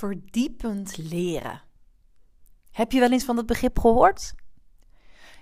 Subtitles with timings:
[0.00, 1.62] verdiepend leren.
[2.70, 4.32] Heb je wel eens van dat begrip gehoord?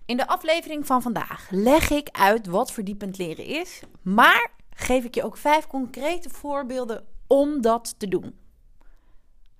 [0.07, 5.15] In de aflevering van vandaag leg ik uit wat verdiepend leren is, maar geef ik
[5.15, 8.39] je ook vijf concrete voorbeelden om dat te doen.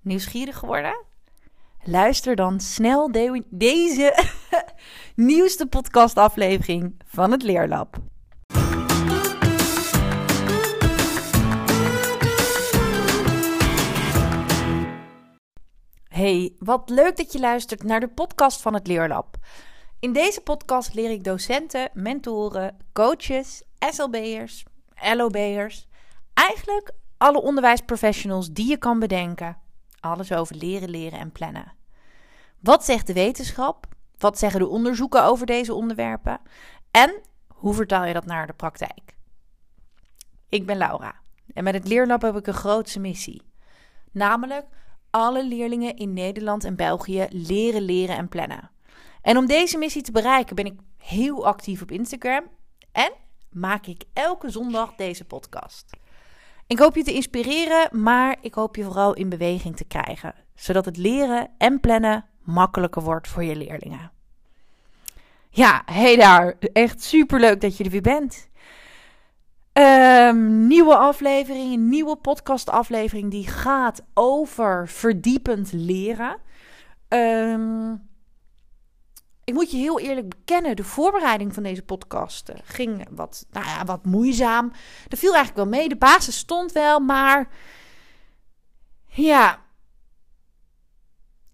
[0.01, 1.05] Nieuwsgierig geworden?
[1.83, 4.25] Luister dan snel de deze
[5.15, 7.97] nieuwste podcastaflevering van het Leerlab.
[16.19, 19.37] Hey, wat leuk dat je luistert naar de podcast van het Leerlab.
[19.99, 24.65] In deze podcast leer ik docenten, mentoren, coaches, SLB'ers,
[25.13, 25.87] LOB'ers,
[26.33, 29.57] eigenlijk alle onderwijsprofessionals die je kan bedenken.
[29.99, 31.73] Alles over leren, leren en plannen.
[32.59, 33.85] Wat zegt de wetenschap?
[34.17, 36.39] Wat zeggen de onderzoeken over deze onderwerpen?
[36.91, 39.15] En hoe vertaal je dat naar de praktijk?
[40.49, 41.15] Ik ben Laura
[41.53, 43.41] en met het Leerlab heb ik een grootse missie.
[44.11, 44.65] Namelijk
[45.09, 48.71] alle leerlingen in Nederland en België leren, leren en plannen.
[49.21, 52.43] En om deze missie te bereiken ben ik heel actief op Instagram
[52.91, 53.11] en
[53.51, 55.97] maak ik elke zondag deze podcast.
[56.67, 60.85] Ik hoop je te inspireren, maar ik hoop je vooral in beweging te krijgen, zodat
[60.85, 64.11] het leren en plannen makkelijker wordt voor je leerlingen.
[65.49, 68.48] Ja, hey daar, echt superleuk dat je er weer bent.
[69.73, 76.37] Um, nieuwe aflevering, een nieuwe podcastaflevering die gaat over verdiepend leren.
[77.07, 78.09] Um,
[79.43, 83.65] ik moet je heel eerlijk bekennen, de voorbereiding van deze podcast eh, ging wat, nou
[83.65, 84.71] ja, wat moeizaam.
[85.07, 87.49] Er viel eigenlijk wel mee, de basis stond wel, maar
[89.05, 89.59] ja,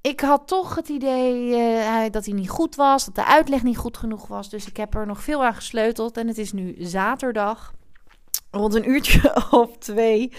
[0.02, 3.78] ik had toch het idee uh, dat hij niet goed was, dat de uitleg niet
[3.78, 4.50] goed genoeg was.
[4.50, 7.74] Dus ik heb er nog veel aan gesleuteld en het is nu zaterdag
[8.56, 10.31] rond een uurtje of twee.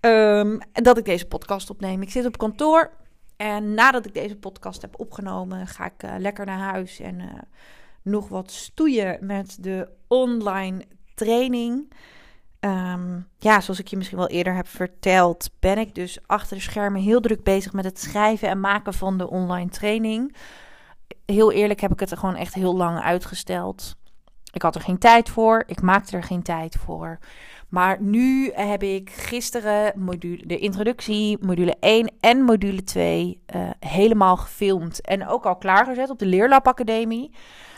[0.00, 2.02] Um, dat ik deze podcast opneem.
[2.02, 2.90] Ik zit op kantoor.
[3.36, 7.26] En nadat ik deze podcast heb opgenomen, ga ik uh, lekker naar huis en uh,
[8.02, 10.84] nog wat stoeien met de online
[11.14, 11.92] training.
[12.60, 16.62] Um, ja, zoals ik je misschien wel eerder heb verteld, ben ik dus achter de
[16.62, 20.36] schermen heel druk bezig met het schrijven en maken van de online training.
[21.26, 23.96] Heel eerlijk heb ik het er gewoon echt heel lang uitgesteld.
[24.52, 25.64] Ik had er geen tijd voor.
[25.66, 27.18] Ik maakte er geen tijd voor.
[27.68, 33.70] Maar nu heb ik gisteren module, de introductie, module 1 en module 2 uh, eh,
[33.80, 35.00] helemaal gefilmd.
[35.00, 37.34] En ook al klaargezet op de Leerlab Academie.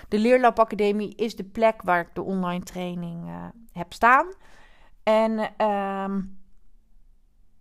[0.09, 4.27] De Leerlab Academie is de plek waar ik de online training uh, heb staan.
[5.03, 6.38] En um,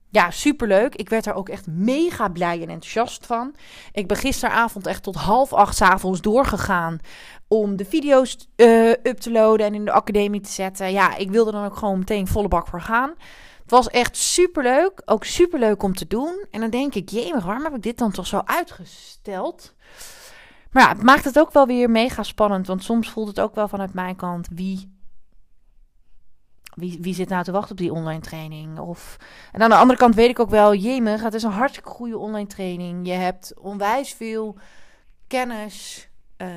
[0.09, 0.95] ja, superleuk.
[0.95, 3.55] Ik werd er ook echt mega blij en enthousiast van.
[3.91, 6.99] Ik ben gisteravond echt tot half acht avonds doorgegaan
[7.47, 10.91] om de video's uh, up te loaden en in de academie te zetten.
[10.91, 13.13] Ja, ik wilde dan ook gewoon meteen volle bak voor gaan.
[13.61, 15.01] Het was echt superleuk.
[15.05, 16.45] Ook superleuk om te doen.
[16.51, 19.75] En dan denk ik, jee, waarom heb ik dit dan toch zo uitgesteld?
[20.71, 22.67] Maar ja, het maakt het ook wel weer mega spannend.
[22.67, 24.96] Want soms voelt het ook wel vanuit mijn kant wie
[26.77, 28.79] wie, wie zit nou te wachten op die online training?
[28.79, 29.17] Of,
[29.51, 32.17] en aan de andere kant weet ik ook wel, jemig, het is een hartstikke goede
[32.17, 33.07] online training.
[33.07, 34.57] Je hebt onwijs veel
[35.27, 36.47] kennis uh,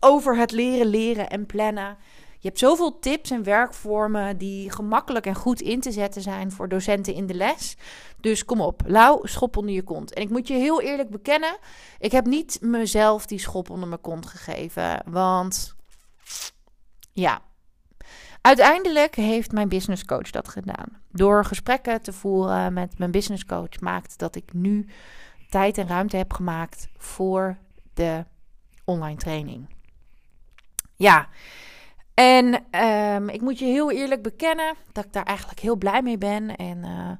[0.00, 1.96] over het leren, leren en plannen.
[2.38, 6.68] Je hebt zoveel tips en werkvormen die gemakkelijk en goed in te zetten zijn voor
[6.68, 7.76] docenten in de les.
[8.20, 10.14] Dus kom op, lauw, schop onder je kont.
[10.14, 11.58] En ik moet je heel eerlijk bekennen,
[11.98, 15.02] ik heb niet mezelf die schop onder mijn kont gegeven.
[15.06, 15.76] Want
[17.12, 17.42] ja,
[18.42, 21.00] Uiteindelijk heeft mijn business coach dat gedaan.
[21.10, 24.88] Door gesprekken te voeren met mijn business coach maakt dat ik nu
[25.48, 27.56] tijd en ruimte heb gemaakt voor
[27.94, 28.24] de
[28.84, 29.74] online training.
[30.96, 31.28] Ja,
[32.14, 36.18] en um, ik moet je heel eerlijk bekennen dat ik daar eigenlijk heel blij mee
[36.18, 36.56] ben.
[36.56, 37.10] En uh,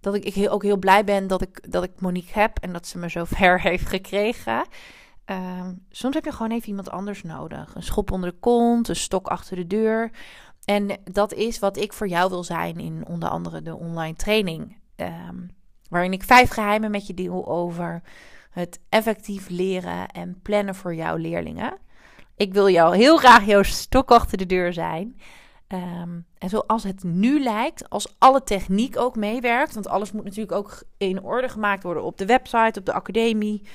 [0.00, 2.86] dat ik, ik ook heel blij ben dat ik, dat ik Monique heb en dat
[2.86, 4.66] ze me zo ver heeft gekregen.
[5.30, 7.74] Um, soms heb je gewoon even iemand anders nodig.
[7.74, 10.10] Een schop onder de kont, een stok achter de deur.
[10.66, 14.76] En dat is wat ik voor jou wil zijn in onder andere de online training.
[14.96, 15.50] Um,
[15.88, 18.02] waarin ik vijf geheimen met je deel over
[18.50, 21.78] het effectief leren en plannen voor jouw leerlingen.
[22.36, 25.20] Ik wil jou heel graag jouw stok achter de deur zijn.
[25.68, 30.52] Um, en zoals het nu lijkt, als alle techniek ook meewerkt, want alles moet natuurlijk
[30.52, 33.66] ook in orde gemaakt worden op de website, op de academie,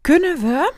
[0.00, 0.72] kunnen we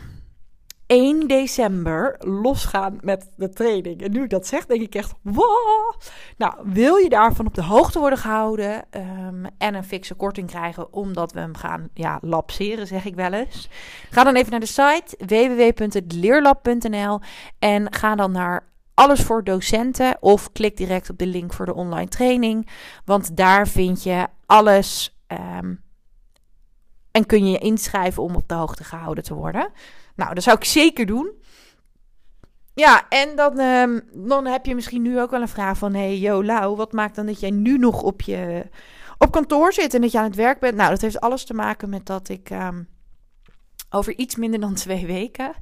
[0.92, 4.02] 1 december losgaan met de training.
[4.02, 5.94] En nu ik dat zeg, denk ik echt, wow.
[6.36, 10.92] Nou, wil je daarvan op de hoogte worden gehouden um, en een fikse korting krijgen,
[10.92, 13.68] omdat we hem gaan ja, lapseren, zeg ik wel eens.
[14.10, 17.20] Ga dan even naar de site www.leerlab.nl
[17.58, 21.74] en ga dan naar alles voor docenten of klik direct op de link voor de
[21.74, 22.68] online training,
[23.04, 25.18] want daar vind je alles
[25.58, 25.82] um,
[27.10, 29.72] En kun je je inschrijven om op de hoogte gehouden te worden.
[30.14, 31.40] Nou, dat zou ik zeker doen.
[32.74, 35.94] Ja, en dan, ehm, dan heb je misschien nu ook wel een vraag van...
[35.94, 38.70] hey, yo, Lau, wat maakt dan dat jij nu nog op je
[39.18, 40.76] op kantoor zit en dat je aan het werk bent?
[40.76, 42.82] Nou, dat heeft alles te maken met dat ik ehm,
[43.90, 45.52] over iets minder dan twee weken...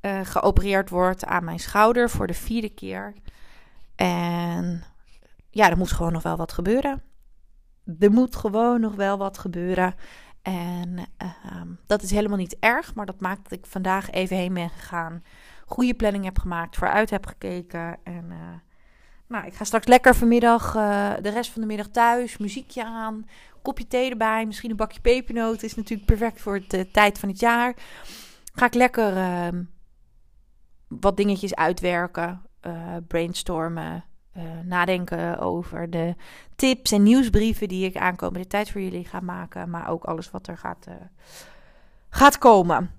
[0.00, 3.14] Uh, geopereerd word aan mijn schouder voor de vierde keer.
[3.96, 4.84] En
[5.50, 7.02] ja, er moet gewoon nog wel wat gebeuren.
[7.98, 9.94] Er moet gewoon nog wel wat gebeuren.
[10.44, 14.54] En uh, dat is helemaal niet erg, maar dat maakt dat ik vandaag even heen
[14.54, 15.24] ben gegaan.
[15.66, 17.98] Goede planning heb gemaakt, vooruit heb gekeken.
[18.02, 18.36] En uh,
[19.26, 23.26] nou, ik ga straks lekker vanmiddag, uh, de rest van de middag thuis, muziekje aan,
[23.62, 25.66] kopje thee erbij, misschien een bakje pepernoten.
[25.66, 27.74] Is natuurlijk perfect voor de tijd van het jaar.
[28.52, 29.62] Ga ik lekker ehm,
[30.88, 32.42] wat dingetjes uitwerken,
[33.08, 34.04] brainstormen,
[34.36, 36.14] uh, nadenken over de
[36.56, 39.70] tips en nieuwsbrieven die ik aankomende tijd voor jullie ga maken.
[39.70, 40.94] Maar ook alles wat er gaat, uh,
[42.08, 42.90] gaat komen.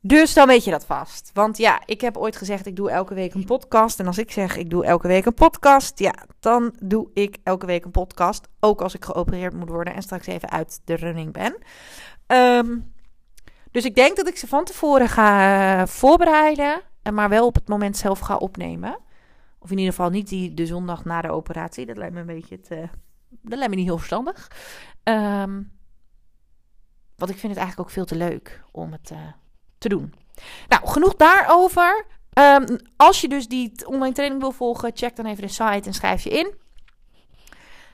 [0.00, 1.30] Dus dan weet je dat vast.
[1.34, 4.00] Want ja, ik heb ooit gezegd: ik doe elke week een podcast.
[4.00, 7.66] En als ik zeg: ik doe elke week een podcast, ja, dan doe ik elke
[7.66, 8.48] week een podcast.
[8.60, 11.56] Ook als ik geopereerd moet worden en straks even uit de running ben.
[12.26, 12.92] Um,
[13.70, 16.80] dus ik denk dat ik ze van tevoren ga voorbereiden.
[17.12, 18.98] Maar wel op het moment zelf ga opnemen.
[19.58, 21.86] Of in ieder geval niet die, de zondag na de operatie.
[21.86, 22.60] Dat lijkt me een beetje
[23.28, 24.50] dat lijkt me niet heel verstandig.
[25.04, 25.72] Um,
[27.16, 29.18] want ik vind het eigenlijk ook veel te leuk om het uh,
[29.78, 30.14] te doen.
[30.68, 32.06] Nou, genoeg daarover.
[32.38, 35.94] Um, als je dus die online training wil volgen, check dan even de site en
[35.94, 36.54] schrijf je in.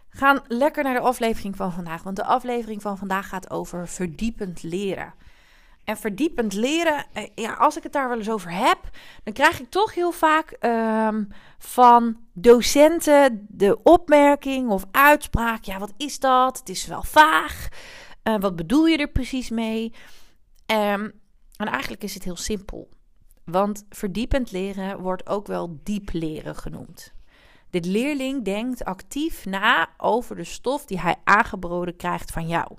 [0.08, 2.02] Gaan lekker naar de aflevering van vandaag.
[2.02, 5.14] Want de aflevering van vandaag gaat over verdiepend leren.
[5.84, 8.78] En verdiepend leren, eh, ja, als ik het daar wel eens over heb,
[9.22, 11.28] dan krijg ik toch heel vaak um,
[11.58, 16.58] van docenten de opmerking of uitspraak: ja, wat is dat?
[16.58, 17.68] Het is wel vaag.
[18.24, 19.92] Uh, wat bedoel je er precies mee?
[20.66, 21.22] Um,
[21.56, 22.88] en eigenlijk is het heel simpel.
[23.44, 27.14] Want verdiepend leren wordt ook wel diep leren genoemd.
[27.70, 32.76] Dit leerling denkt actief na over de stof die hij aangeboden krijgt van jou.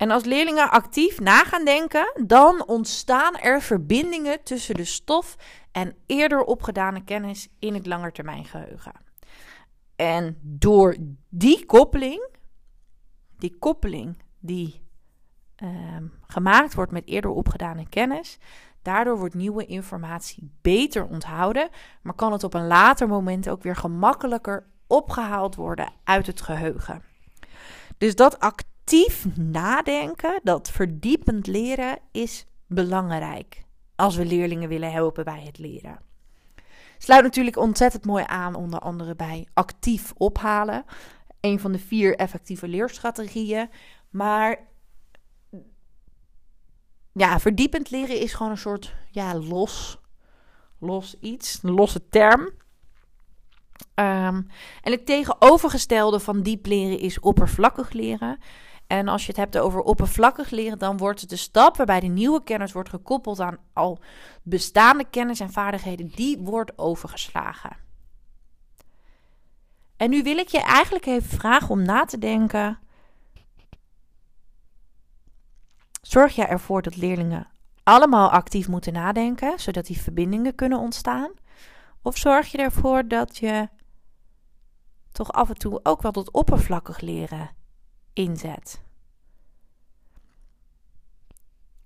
[0.00, 5.36] En als leerlingen actief na gaan denken, dan ontstaan er verbindingen tussen de stof
[5.72, 8.92] en eerder opgedane kennis in het langetermijngeheugen.
[9.96, 10.96] En door
[11.28, 12.28] die koppeling,
[13.38, 14.82] die koppeling die
[15.62, 15.70] uh,
[16.26, 18.38] gemaakt wordt met eerder opgedane kennis,
[18.82, 21.68] daardoor wordt nieuwe informatie beter onthouden,
[22.02, 27.02] maar kan het op een later moment ook weer gemakkelijker opgehaald worden uit het geheugen.
[27.98, 33.64] Dus dat actief actief nadenken, dat verdiepend leren, is belangrijk
[33.96, 36.00] als we leerlingen willen helpen bij het leren.
[36.98, 40.84] Sluit natuurlijk ontzettend mooi aan, onder andere bij actief ophalen.
[41.40, 43.70] Een van de vier effectieve leerstrategieën.
[44.10, 44.58] Maar
[47.12, 49.98] ja, verdiepend leren is gewoon een soort ja, los,
[50.78, 52.40] los iets, een losse term.
[53.94, 54.46] Um,
[54.82, 58.38] en het tegenovergestelde van diep leren is oppervlakkig leren.
[58.90, 62.42] En als je het hebt over oppervlakkig leren, dan wordt de stap waarbij de nieuwe
[62.42, 63.98] kennis wordt gekoppeld aan al
[64.42, 67.76] bestaande kennis en vaardigheden, die wordt overgeslagen.
[69.96, 72.78] En nu wil ik je eigenlijk even vragen om na te denken.
[76.02, 77.48] Zorg je ervoor dat leerlingen
[77.82, 81.30] allemaal actief moeten nadenken, zodat die verbindingen kunnen ontstaan?
[82.02, 83.68] Of zorg je ervoor dat je
[85.12, 87.58] toch af en toe ook wel tot oppervlakkig leren
[88.20, 88.80] inzet.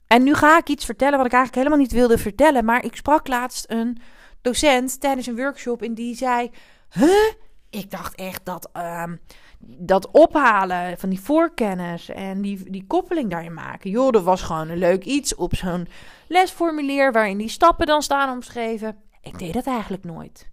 [0.06, 2.64] En nu ga ik iets vertellen wat ik eigenlijk helemaal niet wilde vertellen.
[2.64, 3.98] Maar ik sprak laatst een
[4.42, 6.50] docent tijdens een workshop en die zei:
[6.90, 7.32] Huh?
[7.70, 9.20] Ik dacht echt dat um,
[9.66, 13.90] dat ophalen van die voorkennis en die, die koppeling daarin maken.
[13.90, 15.88] Joh, dat was gewoon een leuk iets op zo'n
[16.28, 18.96] lesformulier waarin die stappen dan staan omschreven.
[19.22, 20.52] Ik deed dat eigenlijk nooit.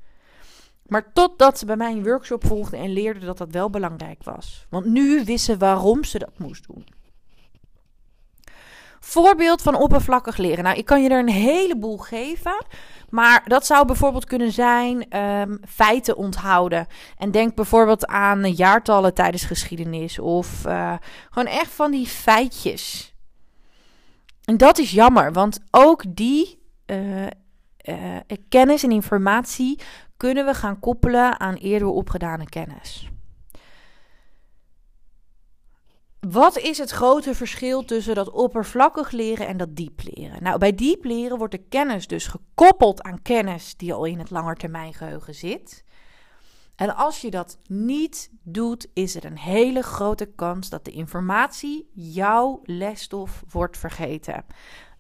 [0.91, 4.65] Maar totdat ze bij mij een workshop volgde en leerde dat dat wel belangrijk was.
[4.69, 6.85] Want nu wist ze waarom ze dat moest doen.
[8.99, 10.63] Voorbeeld van oppervlakkig leren.
[10.63, 12.65] Nou, ik kan je er een heleboel geven.
[13.09, 16.87] Maar dat zou bijvoorbeeld kunnen zijn um, feiten onthouden.
[17.17, 20.19] En denk bijvoorbeeld aan jaartallen tijdens geschiedenis.
[20.19, 20.93] Of uh,
[21.29, 23.13] gewoon echt van die feitjes.
[24.43, 27.21] En dat is jammer, want ook die uh,
[27.83, 28.17] uh,
[28.49, 29.79] kennis en informatie
[30.21, 33.09] kunnen we gaan koppelen aan eerder opgedane kennis.
[36.19, 40.43] Wat is het grote verschil tussen dat oppervlakkig leren en dat diep leren?
[40.43, 44.29] Nou, bij diep leren wordt de kennis dus gekoppeld aan kennis die al in het
[44.29, 45.83] langetermijngeheugen zit.
[46.75, 51.89] En als je dat niet doet, is er een hele grote kans dat de informatie,
[51.93, 54.45] jouw lesstof, wordt vergeten.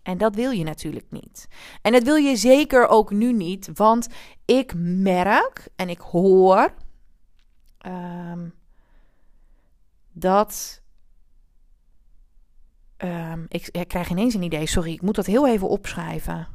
[0.03, 1.47] En dat wil je natuurlijk niet.
[1.81, 4.07] En dat wil je zeker ook nu niet, want
[4.45, 6.73] ik merk en ik hoor
[7.77, 8.49] ehm,
[10.11, 10.81] dat.
[13.47, 16.47] Ik, ik krijg ineens een idee, sorry, ik moet dat heel even opschrijven.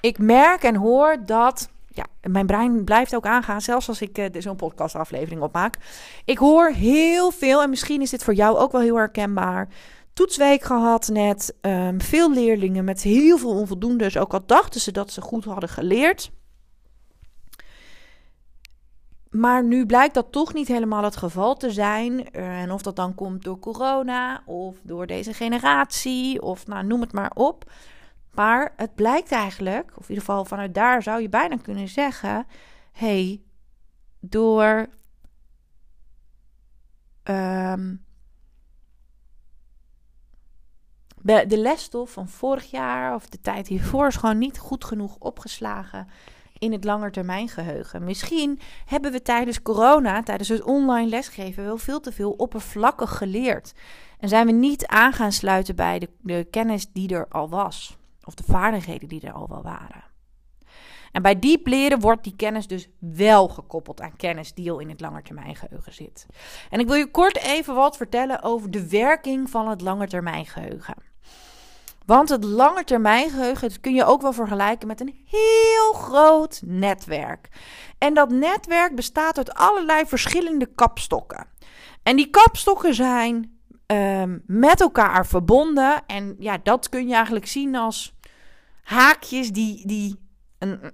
[0.00, 4.26] Ik merk en hoor dat ja, mijn brein blijft ook aangaan, zelfs als ik uh,
[4.38, 5.76] zo'n podcastaflevering opmaak.
[6.24, 9.68] Ik hoor heel veel, en misschien is dit voor jou ook wel heel herkenbaar.
[10.12, 15.10] Toetsweek gehad net, um, veel leerlingen met heel veel onvoldoendes, ook al dachten ze dat
[15.10, 16.30] ze goed hadden geleerd.
[19.30, 22.30] Maar nu blijkt dat toch niet helemaal het geval te zijn.
[22.30, 27.12] En of dat dan komt door corona of door deze generatie of nou, noem het
[27.12, 27.70] maar op.
[28.34, 32.46] Maar het blijkt eigenlijk, of in ieder geval vanuit daar zou je bijna kunnen zeggen:
[32.92, 33.42] hey,
[34.20, 34.86] door
[37.24, 38.04] um,
[41.22, 46.08] de lesstof van vorig jaar of de tijd hiervoor is gewoon niet goed genoeg opgeslagen
[46.58, 48.04] in het langetermijngeheugen.
[48.04, 53.72] Misschien hebben we tijdens corona, tijdens het online lesgeven, wel veel te veel oppervlakkig geleerd.
[54.18, 57.96] En zijn we niet aan gaan sluiten bij de, de kennis die er al was.
[58.24, 60.04] Of de vaardigheden die er al wel waren.
[61.12, 64.88] En bij diep leren wordt die kennis dus wel gekoppeld aan kennis die al in
[64.88, 66.26] het langetermijngeheugen zit.
[66.70, 70.94] En ik wil je kort even wat vertellen over de werking van het langetermijngeheugen.
[72.06, 77.48] Want het langetermijngeheugen kun je ook wel vergelijken met een heel groot netwerk.
[77.98, 81.46] En dat netwerk bestaat uit allerlei verschillende kapstokken.
[82.02, 86.02] En die kapstokken zijn Ehm, met elkaar verbonden.
[86.06, 88.14] En ja, dat kun je eigenlijk zien als
[88.82, 90.18] haakjes die, die
[90.58, 90.92] een,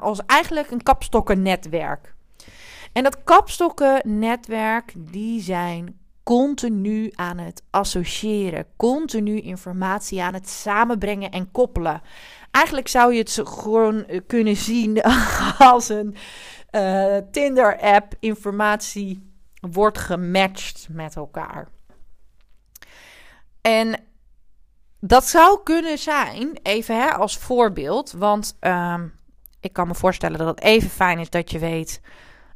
[0.00, 2.14] als eigenlijk een kapstokkennetwerk.
[2.92, 11.50] En dat kapstokkennetwerk, die zijn continu aan het associëren, continu informatie aan het samenbrengen en
[11.50, 12.02] koppelen.
[12.50, 15.02] Eigenlijk zou je het gewoon eh, kunnen zien
[15.58, 16.14] als een
[16.70, 21.68] uh, Tinder-app informatie wordt gematcht met elkaar.
[23.62, 24.00] En
[25.00, 28.12] dat zou kunnen zijn, even hè, als voorbeeld.
[28.12, 29.06] Want ehm,
[29.60, 32.00] ik kan me voorstellen dat het even fijn is dat je weet.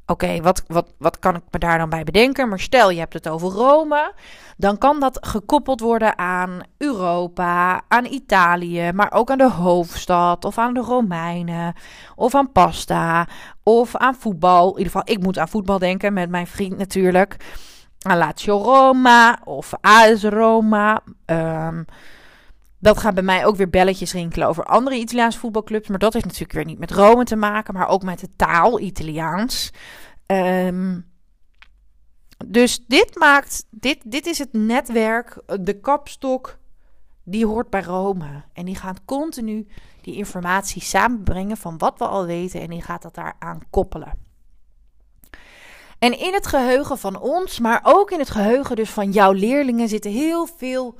[0.06, 2.48] Oké, wat, wat, wat kan ik me daar dan bij bedenken?
[2.48, 4.14] Maar stel je hebt het over Rome,
[4.56, 10.58] dan kan dat gekoppeld worden aan Europa, aan Italië, maar ook aan de hoofdstad of
[10.58, 11.74] aan de Romeinen
[12.14, 13.28] of aan pasta
[13.62, 14.70] of aan voetbal.
[14.70, 17.36] In ieder geval, ik moet aan voetbal denken met mijn vriend natuurlijk.
[17.98, 21.02] Lazio Roma of AS Roma.
[21.26, 21.84] Um,
[22.78, 25.88] dat gaat bij mij ook weer belletjes rinkelen over andere Italiaanse voetbalclubs.
[25.88, 28.80] Maar dat heeft natuurlijk weer niet met Rome te maken, maar ook met de taal
[28.80, 29.72] Italiaans.
[30.26, 31.06] Um,
[32.46, 36.58] dus dit maakt, dit, dit is het netwerk, de kapstok,
[37.24, 38.44] die hoort bij Rome.
[38.52, 39.66] En die gaat continu
[40.00, 44.25] die informatie samenbrengen van wat we al weten en die gaat dat daaraan koppelen.
[45.98, 49.88] En in het geheugen van ons, maar ook in het geheugen dus van jouw leerlingen
[49.88, 50.98] zitten heel veel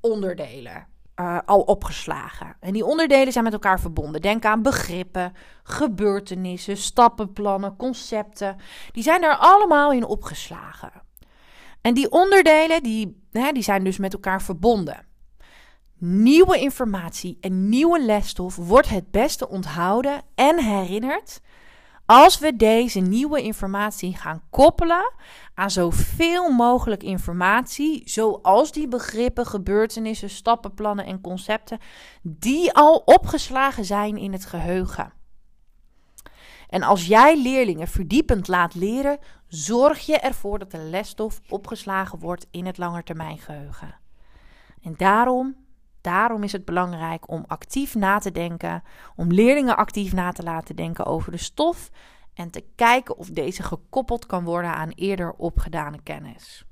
[0.00, 0.86] onderdelen.
[1.20, 2.56] Uh, al opgeslagen.
[2.60, 4.20] En die onderdelen zijn met elkaar verbonden.
[4.20, 5.32] Denk aan begrippen,
[5.62, 8.56] gebeurtenissen, stappenplannen, concepten.
[8.92, 10.92] Die zijn er allemaal in opgeslagen.
[11.80, 15.06] En die onderdelen die, hè, die zijn dus met elkaar verbonden.
[15.98, 21.40] Nieuwe informatie en nieuwe lesstof wordt het beste onthouden en herinnerd
[22.10, 25.12] als we deze nieuwe informatie gaan koppelen
[25.54, 31.78] aan zoveel mogelijk informatie, zoals die begrippen, gebeurtenissen, stappenplannen en concepten,
[32.22, 35.12] die al opgeslagen zijn in het geheugen.
[36.68, 42.46] En als jij leerlingen verdiepend laat leren, zorg je ervoor dat de lesstof opgeslagen wordt
[42.50, 43.94] in het langetermijngeheugen.
[44.82, 45.56] En daarom
[46.08, 48.82] Daarom is het belangrijk om actief na te denken,
[49.16, 51.90] om leerlingen actief na te laten denken over de stof
[52.34, 56.64] en te kijken of deze gekoppeld kan worden aan eerder opgedane kennis.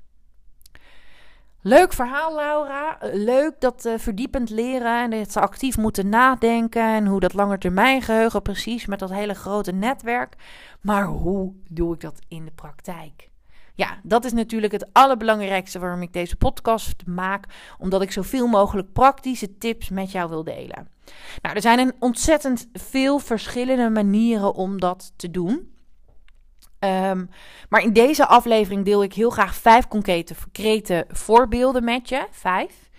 [1.61, 2.97] Leuk verhaal, Laura.
[3.01, 8.41] Leuk dat uh, verdiepend leren en dat ze actief moeten nadenken en hoe dat langetermijngeheugen
[8.41, 10.35] precies met dat hele grote netwerk.
[10.81, 13.29] Maar hoe doe ik dat in de praktijk?
[13.77, 17.45] Ja, dat is natuurlijk het allerbelangrijkste waarom ik deze podcast maak.
[17.77, 20.89] Omdat ik zoveel mogelijk praktische tips met jou wil delen.
[21.41, 25.75] Nou, er zijn een ontzettend veel verschillende manieren om dat te doen.
[26.79, 27.25] Ehm,
[27.69, 32.27] maar in deze aflevering deel ik heel graag vijf concrete, concrete voorbeelden met je.
[32.31, 32.89] Vijf.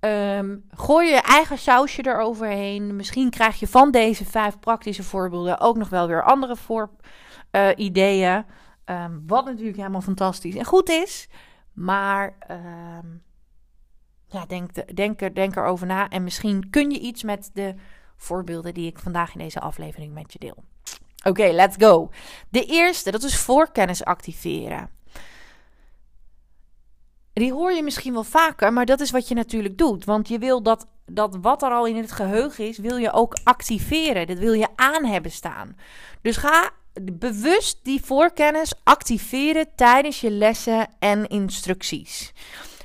[0.00, 2.96] Ehm, gooi je eigen sausje eroverheen.
[2.96, 6.90] Misschien krijg je van deze vijf praktische voorbeelden ook nog wel weer andere voor,
[7.52, 8.44] uh, ideeën.
[8.84, 11.28] Ehm, wat natuurlijk helemaal fantastisch en goed is.
[11.72, 13.06] Maar ehm,
[14.26, 16.08] ja, denk, denk, denk erover na.
[16.08, 17.74] En misschien kun je iets met de
[18.16, 20.64] voorbeelden die ik vandaag in deze aflevering met je deel.
[21.24, 22.10] Oké, let's go.
[22.48, 24.90] De eerste, dat is voorkennis activeren.
[27.32, 30.04] Die hoor je misschien wel vaker, maar dat is wat je natuurlijk doet.
[30.04, 33.36] Want je wil dat, dat wat er al in het geheugen is, wil je ook
[33.44, 34.26] activeren.
[34.26, 35.76] Dat wil je aan hebben staan.
[36.22, 36.70] Dus ga
[37.02, 42.32] bewust die voorkennis activeren tijdens je lessen en instructies.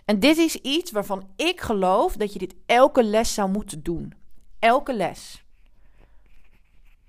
[0.05, 4.13] En dit is iets waarvan ik geloof dat je dit elke les zou moeten doen.
[4.59, 5.43] Elke les.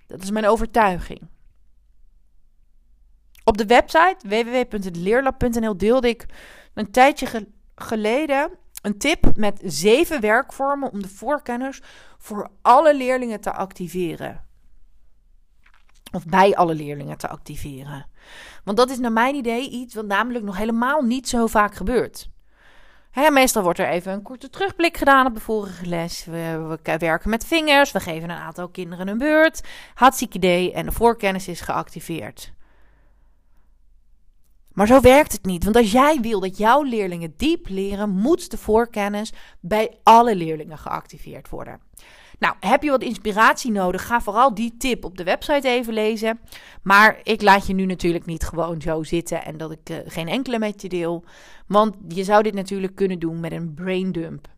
[0.06, 1.20] Dat is mijn overtuiging.
[3.44, 6.26] Op de website www.leerlab.nl deelde ik
[6.74, 11.80] een tijdje geleden een tip met zeven werkvormen om de voorkennis
[12.18, 14.44] voor alle leerlingen te activeren.
[16.12, 18.06] Of bij alle leerlingen te activeren.
[18.64, 22.28] Want dat is naar mijn idee iets wat namelijk nog helemaal niet zo vaak gebeurt.
[23.30, 26.24] meestal wordt er even een korte terugblik gedaan op de vorige les.
[26.24, 29.60] We, we, werken met vingers, we geven een aantal kinderen een beurt.
[29.94, 32.52] Hartstikke idee en de voorkennis is geactiveerd.
[34.72, 35.64] Maar zo werkt het niet.
[35.64, 40.78] Want als jij wil dat jouw leerlingen diep leren, moet de voorkennis bij alle leerlingen
[40.78, 41.80] geactiveerd worden.
[42.40, 44.06] Nou, heb je wat inspiratie nodig?
[44.06, 46.40] Ga vooral die tip op de website even lezen.
[46.82, 50.28] Maar ik laat je nu natuurlijk niet gewoon zo zitten en dat ik uh, geen
[50.28, 51.24] enkele met je deel.
[51.66, 54.48] Want je zou dit natuurlijk kunnen doen met een brain dump.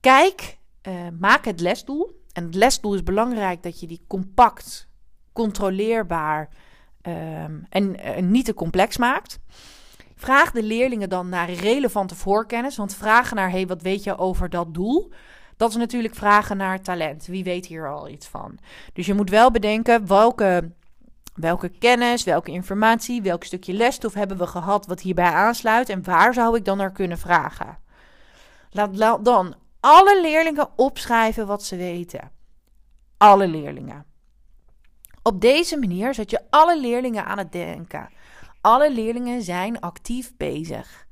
[0.00, 2.22] Kijk, uh, maak het lesdoel.
[2.32, 4.88] En het lesdoel is belangrijk dat je die compact,
[5.32, 6.48] controleerbaar
[7.02, 9.40] um, en uh, niet te complex maakt.
[10.20, 12.76] Vraag de leerlingen dan naar relevante voorkennis.
[12.76, 15.12] Want vragen naar, hey, wat weet je over dat doel?
[15.56, 17.26] Dat is natuurlijk vragen naar talent.
[17.26, 18.58] Wie weet hier al iets van?
[18.92, 20.72] Dus je moet wel bedenken welke,
[21.34, 26.34] welke kennis, welke informatie, welk stukje lesstof hebben we gehad wat hierbij aansluit en waar
[26.34, 27.78] zou ik dan naar kunnen vragen?
[28.70, 32.30] Laat dan alle leerlingen opschrijven wat ze weten.
[33.16, 34.04] Alle leerlingen.
[35.22, 38.08] Op deze manier zet je alle leerlingen aan het denken.
[38.60, 41.06] Alle leerlingen zijn actief bezig.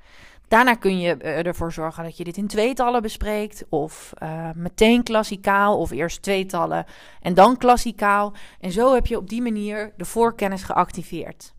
[0.48, 3.64] Daarna kun je eh, ervoor zorgen dat je dit in tweetallen bespreekt.
[3.68, 5.78] Of uh, meteen klassikaal.
[5.78, 6.86] Of eerst tweetallen
[7.20, 8.32] en dan klassikaal.
[8.60, 11.54] En zo heb je op die manier de voorkennis geactiveerd.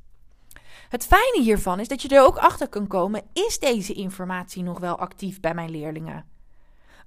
[0.90, 4.80] Het fijne hiervan is dat je er ook achter kan komen: is deze informatie nog
[4.80, 6.26] wel actief bij mijn leerlingen?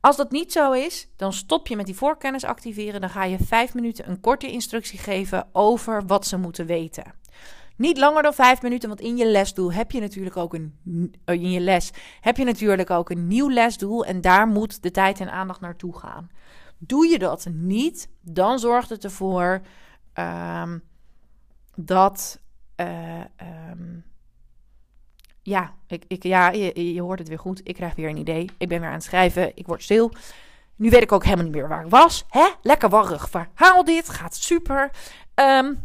[0.01, 3.01] Als dat niet zo is, dan stop je met die voorkennis activeren.
[3.01, 7.21] Dan ga je vijf minuten een korte instructie geven over wat ze moeten weten.
[7.76, 10.74] Niet langer dan vijf minuten, want in je lesdoel heb je natuurlijk ook een
[11.24, 14.90] eh, in je les heb je natuurlijk ook een nieuw lesdoel en daar moet de
[14.90, 16.30] tijd en aandacht naartoe gaan.
[16.78, 19.61] Doe je dat niet, dan zorgt het ervoor
[20.14, 20.82] um,
[21.74, 22.40] dat
[22.76, 23.20] uh,
[23.70, 24.04] um,
[25.42, 27.61] ja, ik, ik, ja je, je, hoort het weer goed.
[27.64, 28.50] Ik krijg weer een idee.
[28.58, 29.56] Ik ben weer aan het schrijven.
[29.56, 30.12] Ik word stil.
[30.76, 32.24] Nu weet ik ook helemaal niet meer waar ik was.
[32.28, 32.48] Hè?
[32.62, 34.08] Lekker warrig verhaal dit.
[34.08, 34.90] Gaat super.
[35.35, 35.78] Um,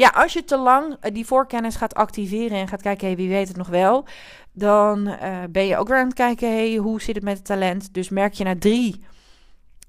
[0.00, 3.28] ja, als je te lang eh, die voorkennis gaat activeren en gaat kijken, hey, wie
[3.28, 4.04] weet het nog wel,
[4.52, 7.46] dan uh, ben je ook weer aan het kijken, hey, hoe zit het met het
[7.46, 7.94] talent?
[7.94, 9.04] Dus merk je na drie,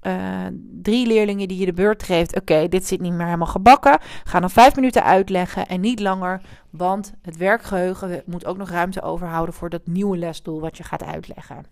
[0.02, 0.46] uh,
[0.82, 3.98] drie leerlingen die je de beurt geeft, oké, dit zit niet meer helemaal gebakken.
[4.24, 9.02] Ga dan vijf minuten uitleggen en niet langer, want het werkgeheugen moet ook nog ruimte
[9.02, 11.64] overhouden voor dat nieuwe lesdoel wat je gaat uitleggen.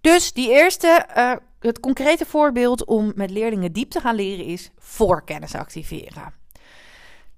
[0.00, 1.06] Dus die eerste,
[1.60, 6.37] het concrete voorbeeld om met leerlingen diep te gaan leren is voorkennis activeren.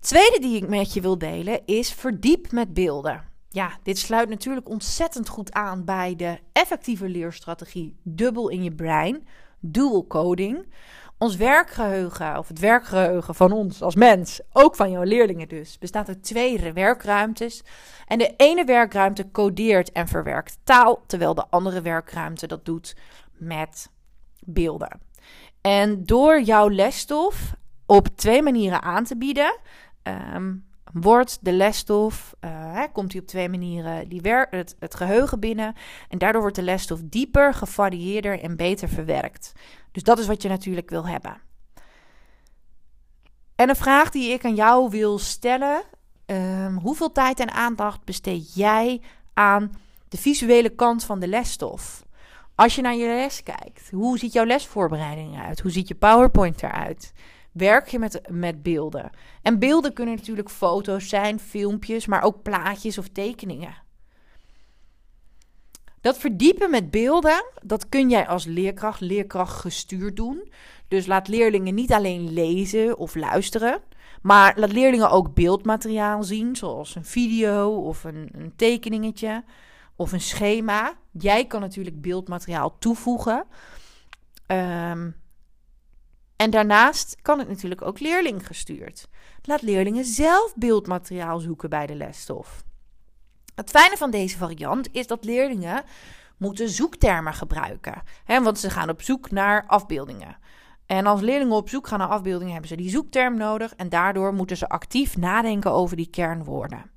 [0.00, 3.24] Tweede die ik met je wil delen is verdiep met beelden.
[3.48, 9.26] Ja, dit sluit natuurlijk ontzettend goed aan bij de effectieve leerstrategie dubbel in je brein,
[9.58, 10.72] dual coding.
[11.18, 16.08] Ons werkgeheugen, of het werkgeheugen van ons als mens, ook van jouw leerlingen dus, bestaat
[16.08, 17.62] uit twee werkruimtes.
[18.06, 22.96] En de ene werkruimte codeert en verwerkt taal, terwijl de andere werkruimte dat doet
[23.32, 23.90] met
[24.44, 25.00] beelden.
[25.60, 27.54] En door jouw lesstof
[27.86, 29.58] op twee manieren aan te bieden,
[30.02, 35.74] um, wordt de lesstof, uh, komt hij op twee manieren die het, het geheugen binnen.
[36.08, 39.52] En daardoor wordt de lesstof dieper, gevarieerder en beter verwerkt.
[39.92, 41.40] Dus dat is wat je natuurlijk wil hebben.
[43.54, 45.82] En een vraag die ik aan jou wil stellen:
[46.26, 49.00] um, hoeveel tijd en aandacht besteed jij
[49.34, 49.72] aan
[50.08, 52.04] de visuele kant van de lesstof?
[52.54, 55.60] Als je naar je les kijkt, hoe ziet jouw lesvoorbereiding uit?
[55.60, 57.12] Hoe ziet je PowerPoint eruit?
[57.52, 59.10] Werk je met, met beelden.
[59.42, 63.74] En beelden kunnen natuurlijk foto's zijn, filmpjes, maar ook plaatjes of tekeningen.
[66.00, 70.52] Dat verdiepen met beelden, dat kun jij als leerkracht, leerkracht gestuurd doen.
[70.88, 73.82] Dus laat leerlingen niet alleen lezen of luisteren,
[74.22, 79.44] maar laat leerlingen ook beeldmateriaal zien, zoals een video of een, een tekeningetje
[79.96, 80.92] of een schema.
[81.10, 83.44] Jij kan natuurlijk beeldmateriaal toevoegen.
[84.46, 85.14] Um,
[86.40, 89.08] en daarnaast kan het natuurlijk ook leerling gestuurd.
[89.42, 92.62] Laat leerlingen zelf beeldmateriaal zoeken bij de lesstof.
[93.54, 95.82] Het fijne van deze variant is dat leerlingen
[96.36, 98.02] moeten zoektermen gebruiken.
[98.24, 100.36] Hè, want ze gaan op zoek naar afbeeldingen.
[100.86, 103.74] En als leerlingen op zoek gaan naar afbeeldingen, hebben ze die zoekterm nodig.
[103.74, 106.90] En daardoor moeten ze actief nadenken over die kernwoorden.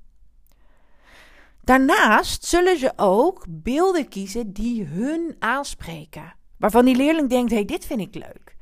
[1.60, 6.34] Daarnaast zullen ze ook beelden kiezen die hun aanspreken.
[6.58, 8.53] Waarvan die leerling denkt: hé, hey, dit vind ik leuk.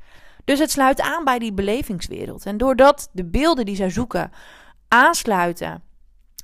[0.43, 2.45] Dus het sluit aan bij die belevingswereld.
[2.45, 4.31] En doordat de beelden die zij zoeken
[4.87, 5.83] aansluiten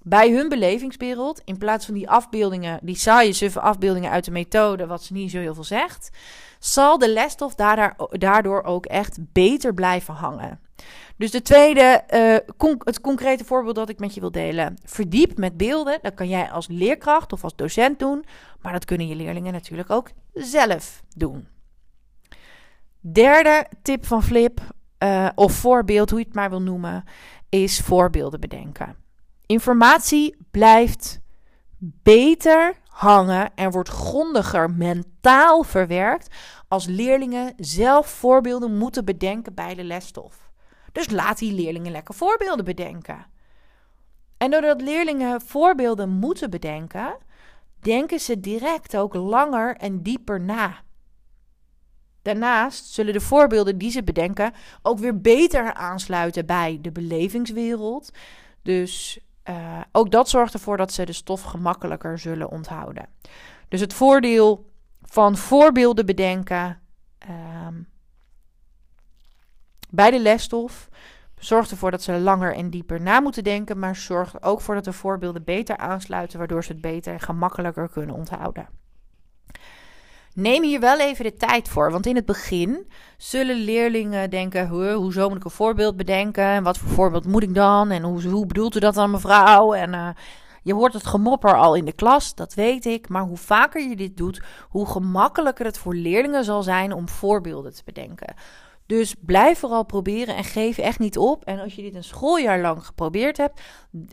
[0.03, 4.87] bij hun belevingswereld, in plaats van die afbeeldingen, die saaie, suffe afbeeldingen uit de methode,
[4.87, 6.09] wat ze niet zo heel veel zegt,
[6.59, 7.55] zal de lesstof
[8.11, 10.59] daardoor ook echt beter blijven hangen.
[11.17, 14.77] Dus de tweede, uh, het concrete voorbeeld dat ik met je wil delen.
[14.83, 15.99] Verdiep met beelden.
[16.01, 18.25] Dat kan jij als leerkracht of als docent doen.
[18.61, 21.47] Maar dat kunnen je leerlingen natuurlijk ook zelf doen.
[23.01, 24.61] Derde tip van Flip,
[25.03, 27.03] uh, of voorbeeld, hoe je het maar wil noemen,
[27.49, 28.95] is voorbeelden bedenken.
[29.45, 31.19] Informatie blijft
[31.79, 36.35] beter hangen en wordt grondiger mentaal verwerkt
[36.67, 40.51] als leerlingen zelf voorbeelden moeten bedenken bij de lesstof.
[40.91, 43.25] Dus laat die leerlingen lekker voorbeelden bedenken.
[44.37, 47.17] En doordat leerlingen voorbeelden moeten bedenken,
[47.79, 50.83] denken ze direct ook langer en dieper na.
[52.21, 58.11] Daarnaast zullen de voorbeelden die ze bedenken ook weer beter aansluiten bij de belevingswereld.
[58.61, 63.07] Dus uh, ook dat zorgt ervoor dat ze de stof gemakkelijker zullen onthouden.
[63.67, 66.79] Dus het voordeel van voorbeelden bedenken
[67.67, 67.87] um,
[69.89, 70.89] bij de lesstof
[71.37, 74.83] zorgt ervoor dat ze langer en dieper na moeten denken, maar zorgt ook voor dat
[74.83, 78.67] de voorbeelden beter aansluiten, waardoor ze het beter en gemakkelijker kunnen onthouden.
[80.33, 82.87] Neem hier wel even de tijd voor, want in het begin
[83.17, 86.43] zullen leerlingen denken: hoezo moet ik een voorbeeld bedenken?
[86.43, 87.91] En wat voor voorbeeld moet ik dan?
[87.91, 89.73] En hoe, hoe bedoelt u dat dan, mevrouw?
[89.73, 90.09] En uh,
[90.63, 93.09] je hoort het gemopper al in de klas, dat weet ik.
[93.09, 97.73] Maar hoe vaker je dit doet, hoe gemakkelijker het voor leerlingen zal zijn om voorbeelden
[97.73, 98.35] te bedenken.
[98.85, 101.43] Dus blijf vooral proberen en geef echt niet op.
[101.43, 103.61] En als je dit een schooljaar lang geprobeerd hebt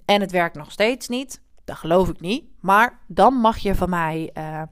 [0.04, 2.44] en het werkt nog steeds niet, dat geloof ik niet.
[2.60, 4.30] Maar dan mag je van mij.
[4.34, 4.62] Uh,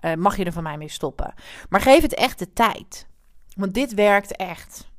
[0.00, 1.34] uh, mag je er van mij mee stoppen.
[1.68, 3.06] Maar geef het echt de tijd.
[3.56, 4.90] Want dit werkt echt.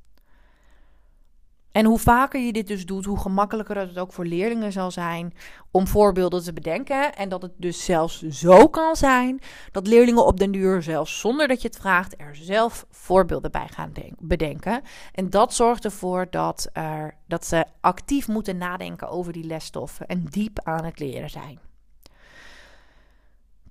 [1.71, 5.33] En hoe vaker je dit dus doet, hoe gemakkelijker het ook voor leerlingen zal zijn
[5.71, 7.15] om voorbeelden te bedenken.
[7.15, 9.39] En dat het dus zelfs zo kan zijn
[9.71, 13.67] dat leerlingen op den duur, zelfs zonder dat je het vraagt, er zelf voorbeelden bij
[13.67, 14.81] gaan bedenken.
[15.11, 20.25] En dat zorgt ervoor dat, er, dat ze actief moeten nadenken over die lesstoffen en
[20.29, 21.70] diep aan het leren zijn.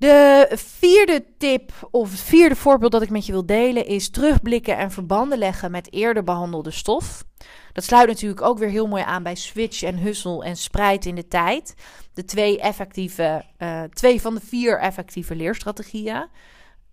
[0.01, 4.77] De vierde tip of het vierde voorbeeld dat ik met je wil delen is terugblikken
[4.77, 7.25] en verbanden leggen met eerder behandelde stof.
[7.73, 11.15] Dat sluit natuurlijk ook weer heel mooi aan bij switch en hustle en spreid in
[11.15, 11.75] de tijd.
[12.15, 16.27] De twee, effectieve, uh, twee van de vier effectieve leerstrategieën.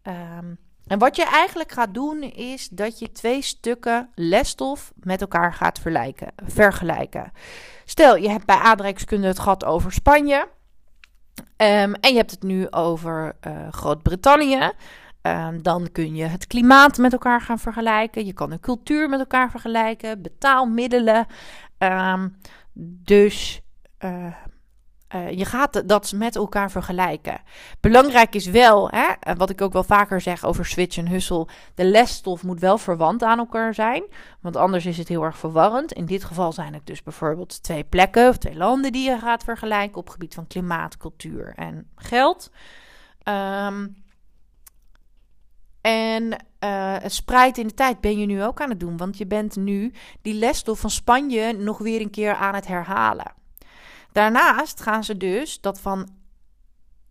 [0.03, 5.53] Um, en wat je eigenlijk gaat doen is dat je twee stukken lesstof met elkaar
[5.53, 5.79] gaat
[6.45, 7.31] vergelijken.
[7.85, 10.55] Stel, je hebt bij aardrijkskunde het gehad over Spanje.
[11.57, 14.71] Um, en je hebt het nu over uh, Groot-Brittannië.
[15.21, 18.25] Um, dan kun je het klimaat met elkaar gaan vergelijken.
[18.25, 21.25] Je kan de cultuur met elkaar vergelijken, betaalmiddelen.
[21.77, 22.37] Um,
[23.03, 23.61] dus
[24.05, 24.33] uh,
[25.15, 27.41] uh, je gaat dat met elkaar vergelijken.
[27.79, 31.85] Belangrijk is wel, hè, wat ik ook wel vaker zeg over switch en hustle, de
[31.85, 34.03] lesstof moet wel verwant aan elkaar zijn,
[34.41, 35.91] want anders is het heel erg verwarrend.
[35.91, 39.43] In dit geval zijn het dus bijvoorbeeld twee plekken of twee landen die je gaat
[39.43, 42.51] vergelijken op gebied van klimaat, cultuur en geld.
[43.23, 44.05] Um,
[45.81, 46.23] en
[46.63, 49.27] uh, het spreidt in de tijd ben je nu ook aan het doen, want je
[49.27, 53.36] bent nu die lesstof van Spanje nog weer een keer aan het herhalen.
[54.17, 56.09] Daarnaast gaan ze dus dat van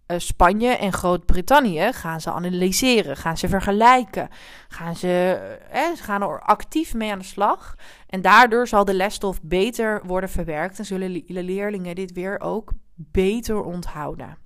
[0.07, 4.29] uh, Spanje en Groot-Brittannië gaan ze analyseren, gaan ze vergelijken,
[4.69, 5.33] gaan ze,
[5.71, 7.75] eh, ze gaan er actief mee aan de slag.
[8.07, 12.73] En daardoor zal de lesstof beter worden verwerkt en zullen de leerlingen dit weer ook
[12.95, 14.39] beter onthouden.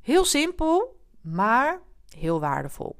[0.00, 1.80] Heel simpel, maar
[2.16, 2.96] heel waardevol.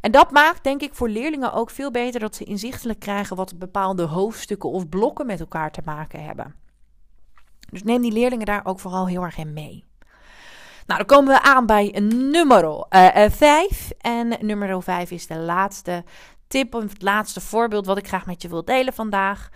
[0.00, 3.58] En dat maakt, denk ik, voor leerlingen ook veel beter dat ze inzichtelijk krijgen wat
[3.58, 6.62] bepaalde hoofdstukken of blokken met elkaar te maken hebben.
[7.74, 9.84] Dus neem die leerlingen daar ook vooral heel erg in mee.
[10.86, 11.90] Nou, dan komen we aan bij
[12.30, 12.86] nummer
[13.30, 13.90] 5.
[13.98, 16.04] en nummer 5 is de laatste
[16.46, 19.48] tip of het laatste voorbeeld wat ik graag met je wil delen vandaag.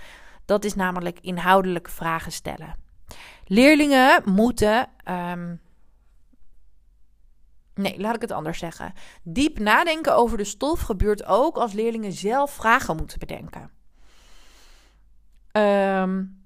[0.44, 2.74] Dat is namelijk inhoudelijke vragen stellen.
[3.44, 4.88] Leerlingen moeten.
[5.04, 5.54] Ehm,
[7.74, 8.92] nee, laat ik het anders zeggen.
[9.22, 13.70] Diep nadenken over de stof gebeurt ook als leerlingen zelf vragen moeten bedenken.
[15.52, 16.37] Um,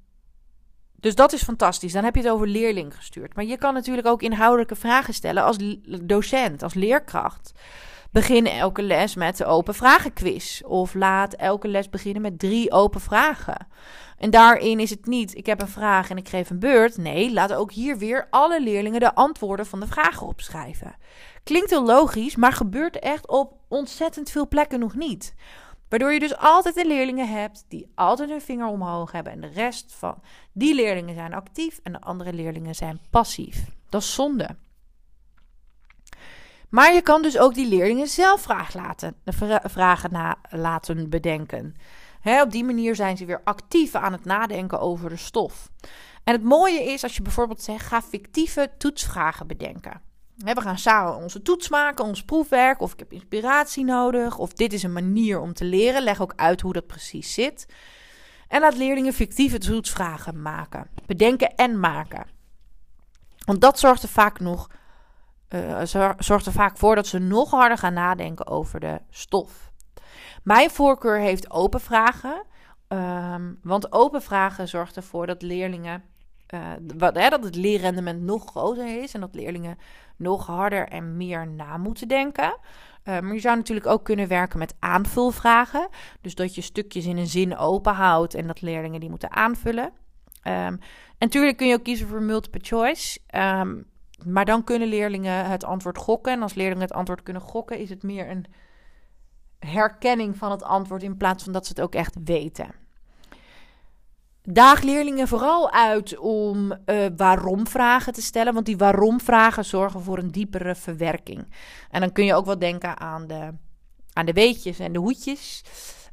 [1.03, 1.93] dus dat is fantastisch.
[1.93, 3.35] Dan heb je het over leerling gestuurd.
[3.35, 5.57] Maar je kan natuurlijk ook inhoudelijke vragen stellen als
[6.03, 7.53] docent, als leerkracht.
[8.11, 10.61] Begin elke les met de open vragenquiz.
[10.61, 13.67] Of laat elke les beginnen met drie open vragen.
[14.19, 16.97] En daarin is het niet, ik heb een vraag en ik geef een beurt.
[16.97, 20.97] Nee, laat ook hier weer alle leerlingen de antwoorden van de vragen opschrijven.
[21.45, 25.35] Klinkt heel logisch, maar gebeurt echt op ontzettend veel plekken nog niet.
[25.93, 29.33] Waardoor je dus altijd de leerlingen hebt die altijd hun vinger omhoog hebben.
[29.33, 33.65] En de rest van die leerlingen zijn actief en de andere leerlingen zijn passief.
[33.89, 34.57] Dat is zonde.
[36.69, 39.15] Maar je kan dus ook die leerlingen zelf vragen laten,
[39.63, 41.77] vragen na, laten bedenken.
[42.43, 45.71] op die manier zijn ze weer actief aan het nadenken over de stof.
[46.25, 51.17] En het mooie is als je bijvoorbeeld zegt: ga fictieve toetsvragen bedenken we gaan samen
[51.17, 52.81] onze toets maken, ons proefwerk.
[52.81, 54.39] Of ik heb inspiratie nodig.
[54.39, 56.03] Of dit is een manier om te leren.
[56.03, 57.67] Leg ook uit hoe dat precies zit.
[58.49, 60.91] En laat leerlingen fictieve toetsvragen maken.
[61.07, 62.27] Bedenken en maken.
[63.45, 64.71] Want dat zorgt er vaak nog.
[65.49, 65.83] Uh,
[66.19, 69.71] zorgt er vaak voor dat ze nog harder gaan nadenken over de stof.
[70.43, 72.45] Mijn voorkeur heeft open vragen.
[72.89, 76.05] Um, want open vragen zorgt ervoor dat leerlingen
[76.55, 76.61] uh,
[76.97, 79.79] wat, hè, dat het leerrendement nog groter is en dat leerlingen
[80.17, 82.59] nog harder en meer na moeten denken.
[83.05, 85.89] Uh, maar je zou natuurlijk ook kunnen werken met aanvulvragen.
[86.21, 89.85] Dus dat je stukjes in een zin open houdt en dat leerlingen die moeten aanvullen.
[89.85, 89.93] Um,
[90.45, 90.81] en
[91.19, 93.19] natuurlijk kun je ook kiezen voor multiple choice.
[93.35, 93.91] Um,
[94.25, 96.33] maar dan kunnen leerlingen het antwoord gokken.
[96.33, 98.47] En als leerlingen het antwoord kunnen gokken, is het meer een
[99.59, 102.82] herkenning van het antwoord in plaats van dat ze het ook echt weten.
[104.43, 110.03] Daag leerlingen vooral uit om uh, waarom vragen te stellen, want die waarom vragen zorgen
[110.03, 111.55] voor een diepere verwerking.
[111.91, 113.53] En dan kun je ook wel denken aan de,
[114.13, 115.65] aan de weetjes en de hoedjes.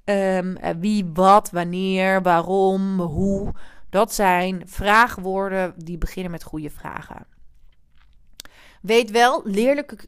[0.06, 3.54] Um, wie, wat, wanneer, waarom, hoe.
[3.90, 7.26] Dat zijn vraagwoorden die beginnen met goede vragen.
[8.82, 9.42] Weet wel,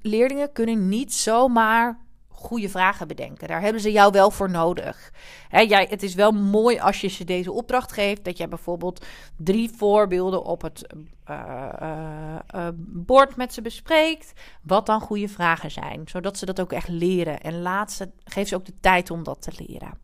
[0.02, 2.00] leerlingen kunnen niet zomaar
[2.42, 3.48] goede vragen bedenken.
[3.48, 5.12] Daar hebben ze jou wel voor nodig.
[5.50, 8.24] jij, het is wel mooi als je ze deze opdracht geeft.
[8.24, 9.06] Dat jij bijvoorbeeld
[9.38, 10.96] drie voorbeelden op het
[11.30, 14.34] uh, uh, bord met ze bespreekt.
[14.64, 16.02] Wat dan goede vragen zijn.
[16.06, 17.40] Zodat ze dat ook echt leren.
[17.40, 19.98] En laat ze, geef ze ook de tijd om dat te leren.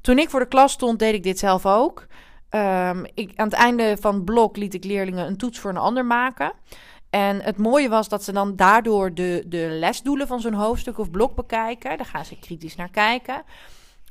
[0.00, 2.06] Toen ik voor de klas stond, deed ik dit zelf ook.
[2.50, 5.76] Um, ik, aan het einde van het blok liet ik leerlingen een toets voor een
[5.76, 6.52] ander maken.
[7.10, 11.10] En het mooie was dat ze dan daardoor de, de lesdoelen van zo'n hoofdstuk of
[11.10, 11.96] blok bekijken.
[11.96, 13.42] Daar gaan ze kritisch naar kijken.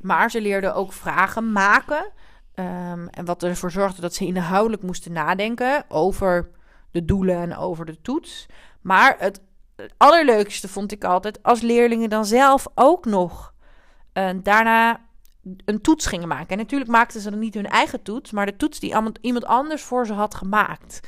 [0.02, 2.12] Maar ze leerden ook vragen maken.
[2.56, 6.50] Um, en wat ervoor zorgde dat ze inhoudelijk moesten nadenken over
[6.92, 8.46] de doelen en over de toets.
[8.82, 9.42] Maar het
[9.98, 13.54] allerleukste vond ik altijd als leerlingen dan zelf ook nog
[14.14, 15.02] uh, daarna
[15.66, 16.50] een toets gingen maken.
[16.50, 19.84] En natuurlijk maakten ze dan niet hun eigen toets, maar de toets die iemand anders
[19.84, 21.00] voor ze had gemaakt.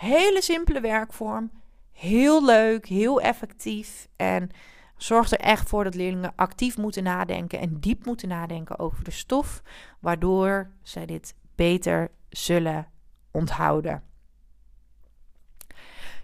[0.00, 1.50] Hele simpele werkvorm.
[1.92, 4.08] Heel leuk, heel effectief.
[4.16, 4.50] En
[4.96, 9.10] zorgt er echt voor dat leerlingen actief moeten nadenken en diep moeten nadenken over de
[9.10, 9.62] stof,
[9.98, 12.86] waardoor zij dit beter zullen
[13.30, 14.02] onthouden.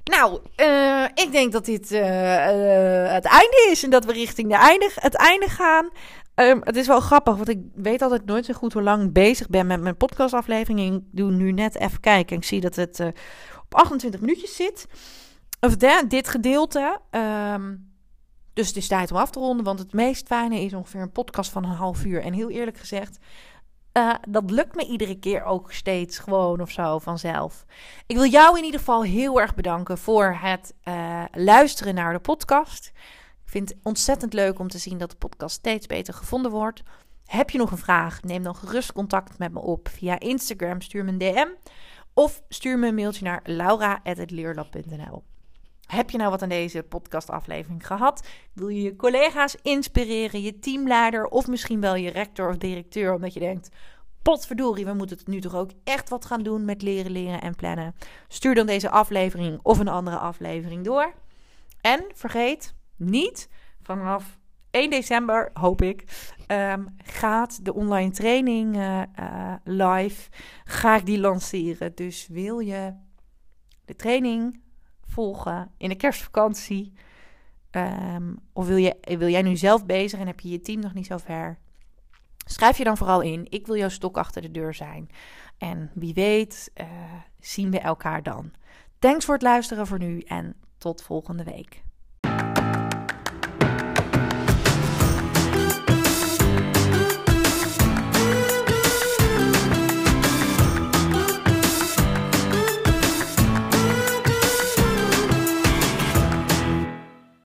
[0.04, 4.48] Nou, uh, ik denk dat dit uh, uh, het einde is en dat we richting
[4.48, 5.88] de einde, het einde gaan.
[6.34, 9.12] Um, het is wel grappig, want ik weet altijd nooit zo goed hoe lang ik
[9.12, 10.94] bezig ben met mijn podcastaflevering.
[10.94, 13.12] Ik doe nu net even kijken en ik zie dat het
[13.68, 14.86] op 28 minuutjes zit.
[15.60, 15.76] Of
[16.08, 17.00] dit gedeelte.
[17.10, 17.94] Um,
[18.52, 21.12] dus het is tijd om af te ronden, want het meest fijne is ongeveer een
[21.12, 22.22] podcast van een half uur.
[22.22, 23.18] En heel eerlijk gezegd,
[23.92, 27.64] uh, dat lukt me iedere keer ook steeds gewoon of zo vanzelf.
[28.06, 32.18] Ik wil jou in ieder geval heel erg bedanken voor het uh, luisteren naar de
[32.18, 32.86] podcast.
[33.44, 36.82] Ik vind het ontzettend leuk om te zien dat de podcast steeds beter gevonden wordt.
[37.24, 38.22] Heb je nog een vraag?
[38.22, 40.80] Neem dan gerust contact met me op via Instagram.
[40.80, 41.48] Stuur me een DM.
[42.18, 45.24] Of stuur me een mailtje naar laura.leerlab.nl.
[45.86, 48.26] Heb je nou wat aan deze podcastaflevering gehad?
[48.52, 53.34] Wil je je collega's inspireren, je teamleider of misschien wel je rector of directeur, omdat
[53.34, 53.68] je denkt:
[54.22, 57.54] potverdorie, we moeten het nu toch ook echt wat gaan doen met leren, leren en
[57.54, 57.94] plannen?
[58.28, 61.12] Stuur dan deze aflevering of een andere aflevering door.
[61.80, 63.48] En vergeet niet
[63.82, 64.38] vanaf
[64.76, 66.04] 1 december, hoop ik,
[66.46, 70.30] um, gaat de online training uh, uh, live.
[70.64, 71.94] Ga ik die lanceren.
[71.94, 72.94] Dus wil je
[73.84, 74.60] de training
[75.06, 76.92] volgen in de kerstvakantie?
[77.70, 80.94] Ehm, of wil, je, wil jij nu zelf bezig en heb je je team nog
[80.94, 81.58] niet zo ver?
[82.44, 83.46] Schrijf je dan vooral in.
[83.48, 85.10] Ik wil jouw stok achter de deur zijn.
[85.58, 86.86] En wie weet, uh,
[87.40, 88.52] zien we elkaar dan.
[88.98, 91.84] Thanks voor het luisteren voor nu en tot volgende week.